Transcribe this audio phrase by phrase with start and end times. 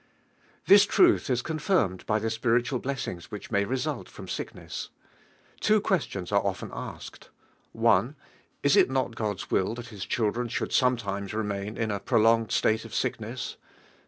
[0.65, 4.89] This truth is confirmed by the spiritual blessings which may result from nick ness.
[5.59, 7.29] Two questions are often asked:
[7.73, 8.15] (1)
[8.63, 12.83] Is il not God's will that His children should sometimes remain in a prolonged state
[12.83, 13.57] of sickness?